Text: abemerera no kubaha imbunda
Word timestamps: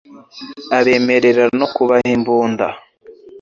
abemerera 0.77 1.43
no 1.59 1.67
kubaha 1.75 2.07
imbunda 2.17 2.65